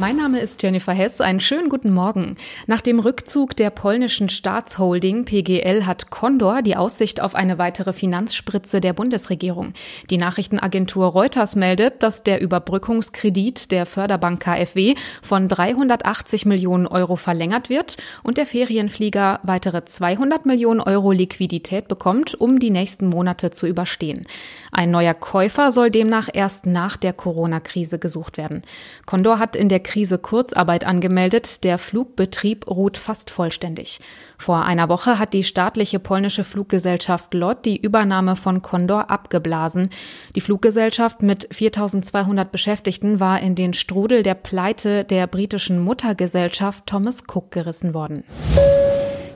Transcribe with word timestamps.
Mein 0.00 0.16
Name 0.16 0.40
ist 0.40 0.62
Jennifer 0.62 0.94
Hess. 0.94 1.20
Einen 1.20 1.40
schönen 1.40 1.68
guten 1.68 1.92
Morgen. 1.92 2.36
Nach 2.66 2.80
dem 2.80 3.00
Rückzug 3.00 3.54
der 3.54 3.68
polnischen 3.68 4.30
Staatsholding 4.30 5.26
PGL 5.26 5.84
hat 5.84 6.10
Condor 6.10 6.62
die 6.62 6.74
Aussicht 6.74 7.20
auf 7.20 7.34
eine 7.34 7.58
weitere 7.58 7.92
Finanzspritze 7.92 8.80
der 8.80 8.94
Bundesregierung. 8.94 9.74
Die 10.08 10.16
Nachrichtenagentur 10.16 11.08
Reuters 11.08 11.54
meldet, 11.54 12.02
dass 12.02 12.22
der 12.22 12.40
Überbrückungskredit 12.40 13.70
der 13.72 13.84
Förderbank 13.84 14.40
KfW 14.40 14.94
von 15.20 15.48
380 15.48 16.46
Millionen 16.46 16.86
Euro 16.86 17.16
verlängert 17.16 17.68
wird 17.68 17.98
und 18.22 18.38
der 18.38 18.46
Ferienflieger 18.46 19.40
weitere 19.42 19.84
200 19.84 20.46
Millionen 20.46 20.80
Euro 20.80 21.12
Liquidität 21.12 21.88
bekommt, 21.88 22.34
um 22.40 22.58
die 22.58 22.70
nächsten 22.70 23.06
Monate 23.06 23.50
zu 23.50 23.66
überstehen. 23.66 24.26
Ein 24.72 24.88
neuer 24.88 25.12
Käufer 25.12 25.70
soll 25.72 25.90
demnach 25.90 26.30
erst 26.32 26.64
nach 26.64 26.96
der 26.96 27.12
Corona-Krise 27.12 27.98
gesucht 27.98 28.38
werden. 28.38 28.62
Condor 29.04 29.38
hat 29.38 29.56
in 29.56 29.68
der 29.68 29.89
Krise 29.90 30.18
Kurzarbeit 30.18 30.84
angemeldet. 30.84 31.64
Der 31.64 31.76
Flugbetrieb 31.76 32.68
ruht 32.68 32.96
fast 32.96 33.28
vollständig. 33.28 33.98
Vor 34.38 34.64
einer 34.64 34.88
Woche 34.88 35.18
hat 35.18 35.32
die 35.32 35.42
staatliche 35.42 35.98
polnische 35.98 36.44
Fluggesellschaft 36.44 37.34
LOT 37.34 37.64
die 37.64 37.80
Übernahme 37.80 38.36
von 38.36 38.62
Condor 38.62 39.10
abgeblasen. 39.10 39.90
Die 40.36 40.40
Fluggesellschaft 40.40 41.22
mit 41.22 41.48
4200 41.52 42.52
Beschäftigten 42.52 43.18
war 43.18 43.40
in 43.40 43.56
den 43.56 43.74
Strudel 43.74 44.22
der 44.22 44.34
Pleite 44.34 45.02
der 45.02 45.26
britischen 45.26 45.80
Muttergesellschaft 45.80 46.86
Thomas 46.86 47.24
Cook 47.26 47.50
gerissen 47.50 47.92
worden. 47.92 48.22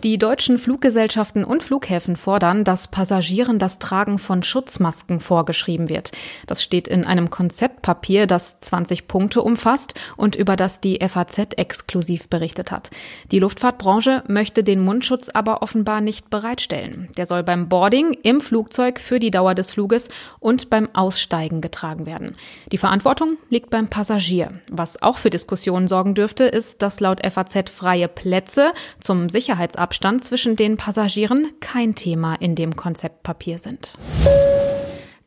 Die 0.05 0.19
deutschen 0.19 0.59
Fluggesellschaften 0.59 1.45
und 1.45 1.63
Flughäfen 1.63 2.17
fordern, 2.17 2.62
dass 2.62 2.89
Passagieren 2.89 3.59
das 3.59 3.78
Tragen 3.78 4.19
von 4.19 4.42
Schutzmasken 4.42 5.19
vorgeschrieben 5.19 5.89
wird. 5.89 6.11
Das 6.47 6.62
steht 6.62 6.89
in 6.89 7.06
einem 7.06 7.31
Konzeptpapier, 7.31 8.27
das 8.27 8.61
20 8.61 9.09
Punkte 9.09 9.41
umfasst 9.41 9.95
und 10.19 10.37
über 10.37 10.56
das 10.56 10.83
die 10.83 10.98
FAZ 11.01 11.55
exklusiv 11.56 12.28
berichtet 12.28 12.70
hat. 12.70 12.91
Die 13.33 13.39
Luftfahrtbranche 13.39 14.25
möchte 14.28 14.62
den 14.62 14.84
Mundschutz 14.84 15.31
aber 15.31 15.62
offenbar 15.62 16.03
nicht 16.03 16.28
bereitstellen. 16.28 17.09
Der 17.17 17.25
soll 17.25 17.43
beim 17.43 17.71
Boarding, 17.71 18.12
im 18.23 18.43
Flugzeug 18.43 19.00
für 19.00 19.19
die 19.19 19.31
Dauer 19.31 19.55
des 19.55 19.73
Fluges 19.73 20.11
und 20.39 20.69
beim 20.69 20.91
Aussteigen 20.93 21.62
getragen 21.62 22.05
werden. 22.05 22.37
Die 22.71 22.77
Verantwortung 22.77 23.39
liegt 23.48 23.71
beim 23.71 23.89
Passagier. 23.89 24.61
Was 24.71 25.00
auch 25.00 25.17
für 25.17 25.31
Diskussionen 25.31 25.89
sorgen 25.89 26.15
dürfte, 26.15 26.45
ist, 26.45 26.83
dass 26.83 27.00
laut 27.00 27.25
FAZ 27.25 27.71
freie 27.71 28.09
Plätze 28.09 28.75
zum 29.00 29.31
Sicherheitsabstand 29.31 29.94
Abstand 29.95 30.25
zwischen 30.25 30.56
den 30.56 30.77
Passagieren 30.77 31.53
kein 31.61 31.95
Thema 31.95 32.34
in 32.34 32.56
dem 32.56 32.75
Konzeptpapier 32.75 33.59
sind. 33.59 33.95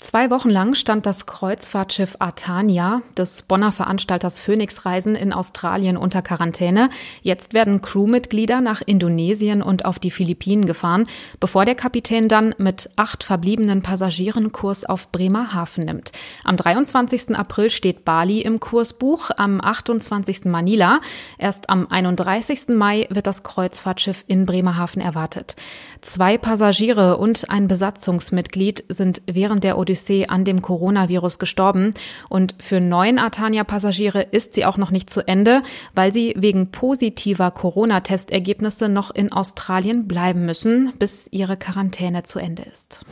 Zwei 0.07 0.31
Wochen 0.31 0.49
lang 0.49 0.73
stand 0.73 1.05
das 1.05 1.25
Kreuzfahrtschiff 1.25 2.15
Artania 2.19 3.01
des 3.17 3.41
Bonner 3.41 3.73
Veranstalters 3.73 4.39
Phoenix 4.39 4.85
Reisen 4.85 5.15
in 5.15 5.33
Australien 5.33 5.97
unter 5.97 6.21
Quarantäne. 6.21 6.89
Jetzt 7.23 7.53
werden 7.53 7.81
Crewmitglieder 7.81 8.61
nach 8.61 8.81
Indonesien 8.85 9.61
und 9.61 9.83
auf 9.83 9.99
die 9.99 10.09
Philippinen 10.09 10.65
gefahren, 10.65 11.07
bevor 11.41 11.65
der 11.65 11.75
Kapitän 11.75 12.29
dann 12.29 12.55
mit 12.57 12.89
acht 12.95 13.25
verbliebenen 13.25 13.81
Passagieren 13.81 14.53
Kurs 14.53 14.85
auf 14.85 15.11
Bremerhaven 15.11 15.83
nimmt. 15.83 16.13
Am 16.45 16.55
23. 16.55 17.35
April 17.35 17.69
steht 17.69 18.05
Bali 18.05 18.39
im 18.39 18.61
Kursbuch, 18.61 19.31
am 19.35 19.59
28. 19.59 20.45
Manila. 20.45 21.01
Erst 21.37 21.69
am 21.69 21.85
31. 21.85 22.69
Mai 22.69 23.07
wird 23.09 23.27
das 23.27 23.43
Kreuzfahrtschiff 23.43 24.23
in 24.27 24.45
Bremerhaven 24.45 25.01
erwartet. 25.01 25.57
Zwei 25.99 26.37
Passagiere 26.37 27.17
und 27.17 27.49
ein 27.49 27.67
Besatzungsmitglied 27.67 28.85
sind 28.87 29.21
während 29.25 29.65
der 29.65 29.77
Odyssee 29.77 29.96
an 30.27 30.45
dem 30.45 30.61
Coronavirus 30.61 31.39
gestorben. 31.39 31.93
Und 32.29 32.55
für 32.59 32.79
neun 32.79 33.19
Artania-Passagiere 33.19 34.21
ist 34.21 34.53
sie 34.53 34.65
auch 34.65 34.77
noch 34.77 34.91
nicht 34.91 35.09
zu 35.09 35.27
Ende, 35.27 35.61
weil 35.95 36.13
sie 36.13 36.33
wegen 36.37 36.71
positiver 36.71 37.51
Corona-Testergebnisse 37.51 38.89
noch 38.89 39.11
in 39.11 39.31
Australien 39.31 40.07
bleiben 40.07 40.45
müssen, 40.45 40.93
bis 40.99 41.27
ihre 41.31 41.57
Quarantäne 41.57 42.23
zu 42.23 42.39
Ende 42.39 42.63
ist. 42.63 43.05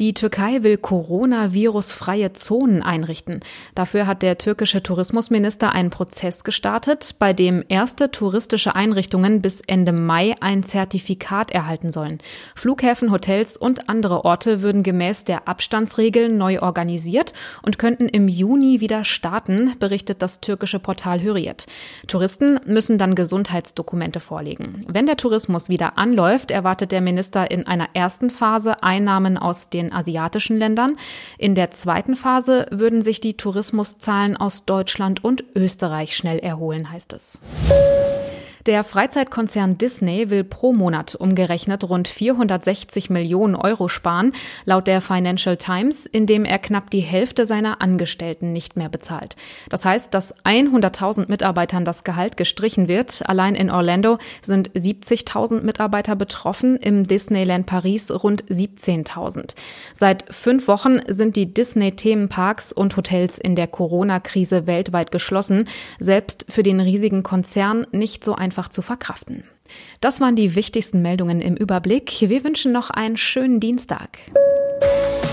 Die 0.00 0.12
Türkei 0.12 0.64
will 0.64 0.76
Coronavirus-freie 0.76 2.32
Zonen 2.32 2.82
einrichten. 2.82 3.38
Dafür 3.76 4.08
hat 4.08 4.22
der 4.22 4.38
türkische 4.38 4.82
Tourismusminister 4.82 5.70
einen 5.70 5.90
Prozess 5.90 6.42
gestartet, 6.42 7.14
bei 7.20 7.32
dem 7.32 7.62
erste 7.68 8.10
touristische 8.10 8.74
Einrichtungen 8.74 9.40
bis 9.40 9.60
Ende 9.60 9.92
Mai 9.92 10.34
ein 10.40 10.64
Zertifikat 10.64 11.52
erhalten 11.52 11.92
sollen. 11.92 12.18
Flughäfen, 12.56 13.12
Hotels 13.12 13.56
und 13.56 13.88
andere 13.88 14.24
Orte 14.24 14.62
würden 14.62 14.82
gemäß 14.82 15.22
der 15.22 15.46
Abstandsregeln 15.46 16.36
neu 16.36 16.60
organisiert 16.60 17.32
und 17.62 17.78
könnten 17.78 18.08
im 18.08 18.26
Juni 18.26 18.80
wieder 18.80 19.04
starten, 19.04 19.74
berichtet 19.78 20.22
das 20.22 20.40
türkische 20.40 20.80
Portal 20.80 21.22
Hürriyet. 21.22 21.66
Touristen 22.08 22.58
müssen 22.66 22.98
dann 22.98 23.14
Gesundheitsdokumente 23.14 24.18
vorlegen. 24.18 24.84
Wenn 24.88 25.06
der 25.06 25.18
Tourismus 25.18 25.68
wieder 25.68 25.98
anläuft, 25.98 26.50
erwartet 26.50 26.90
der 26.90 27.00
Minister 27.00 27.48
in 27.48 27.68
einer 27.68 27.90
ersten 27.94 28.30
Phase 28.30 28.82
Einnahmen 28.82 29.38
aus 29.38 29.70
den 29.70 29.83
den 29.84 29.92
asiatischen 29.92 30.56
Ländern. 30.56 30.96
In 31.38 31.54
der 31.54 31.70
zweiten 31.70 32.14
Phase 32.14 32.66
würden 32.70 33.02
sich 33.02 33.20
die 33.20 33.36
Tourismuszahlen 33.36 34.36
aus 34.36 34.64
Deutschland 34.64 35.22
und 35.22 35.44
Österreich 35.54 36.16
schnell 36.16 36.38
erholen, 36.38 36.90
heißt 36.90 37.12
es. 37.12 37.40
Der 38.66 38.82
Freizeitkonzern 38.82 39.76
Disney 39.76 40.30
will 40.30 40.42
pro 40.42 40.72
Monat 40.72 41.14
umgerechnet 41.14 41.86
rund 41.86 42.08
460 42.08 43.10
Millionen 43.10 43.56
Euro 43.56 43.88
sparen, 43.88 44.32
laut 44.64 44.86
der 44.86 45.02
Financial 45.02 45.58
Times, 45.58 46.06
indem 46.06 46.46
er 46.46 46.58
knapp 46.58 46.88
die 46.88 47.00
Hälfte 47.00 47.44
seiner 47.44 47.82
Angestellten 47.82 48.52
nicht 48.54 48.74
mehr 48.74 48.88
bezahlt. 48.88 49.36
Das 49.68 49.84
heißt, 49.84 50.14
dass 50.14 50.34
100.000 50.46 51.26
Mitarbeitern 51.28 51.84
das 51.84 52.04
Gehalt 52.04 52.38
gestrichen 52.38 52.88
wird. 52.88 53.28
Allein 53.28 53.54
in 53.54 53.68
Orlando 53.68 54.16
sind 54.40 54.70
70.000 54.70 55.60
Mitarbeiter 55.60 56.16
betroffen, 56.16 56.78
im 56.78 57.06
Disneyland 57.06 57.66
Paris 57.66 58.10
rund 58.10 58.44
17.000. 58.46 59.56
Seit 59.92 60.24
fünf 60.34 60.68
Wochen 60.68 61.00
sind 61.06 61.36
die 61.36 61.52
Disney-Themenparks 61.52 62.72
und 62.72 62.96
Hotels 62.96 63.38
in 63.38 63.56
der 63.56 63.66
Corona-Krise 63.66 64.66
weltweit 64.66 65.10
geschlossen. 65.10 65.68
Selbst 65.98 66.46
für 66.48 66.62
den 66.62 66.80
riesigen 66.80 67.22
Konzern 67.22 67.86
nicht 67.92 68.24
so 68.24 68.34
einfach 68.34 68.53
einfach 68.54 68.68
zu 68.68 68.82
verkraften. 68.82 69.42
Das 70.00 70.20
waren 70.20 70.36
die 70.36 70.54
wichtigsten 70.54 71.02
Meldungen 71.02 71.40
im 71.40 71.56
Überblick. 71.56 72.12
Wir 72.20 72.44
wünschen 72.44 72.70
noch 72.70 72.90
einen 72.90 73.16
schönen 73.16 73.58
Dienstag. 73.58 74.18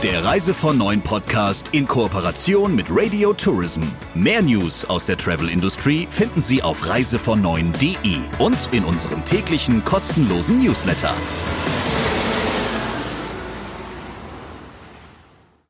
Der 0.02 0.26
Reise 0.26 0.56
von 0.56 0.80
Neuen 0.80 1.04
Podcast 1.04 1.70
in 1.74 1.88
Kooperation 1.88 2.76
mit 2.76 2.88
Radio 2.90 3.34
Tourism. 3.34 3.84
Mehr 4.16 4.42
News 4.42 4.86
aus 4.86 5.06
der 5.06 5.18
Travel 5.18 5.50
Industry 5.50 6.08
finden 6.10 6.42
Sie 6.42 6.64
auf 6.64 6.90
reisevon 6.90 7.44
und 8.40 8.70
in 8.72 8.84
unserem 8.84 9.24
täglichen 9.24 9.86
kostenlosen 9.86 10.64
Newsletter. 10.64 11.14